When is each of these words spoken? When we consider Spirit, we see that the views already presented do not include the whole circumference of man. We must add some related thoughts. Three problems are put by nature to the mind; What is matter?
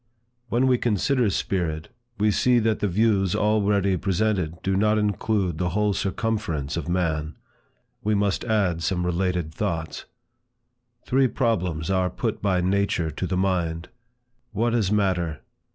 When 0.49 0.65
we 0.65 0.79
consider 0.79 1.29
Spirit, 1.29 1.89
we 2.19 2.31
see 2.31 2.57
that 2.57 2.79
the 2.79 2.87
views 2.87 3.35
already 3.35 3.97
presented 3.97 4.59
do 4.63 4.75
not 4.75 4.97
include 4.97 5.59
the 5.59 5.69
whole 5.77 5.93
circumference 5.93 6.75
of 6.75 6.89
man. 6.89 7.35
We 8.03 8.15
must 8.15 8.43
add 8.43 8.81
some 8.81 9.05
related 9.05 9.53
thoughts. 9.53 10.05
Three 11.05 11.27
problems 11.27 11.91
are 11.91 12.09
put 12.09 12.41
by 12.41 12.61
nature 12.61 13.11
to 13.11 13.27
the 13.27 13.37
mind; 13.37 13.89
What 14.53 14.73
is 14.73 14.91
matter? 14.91 15.41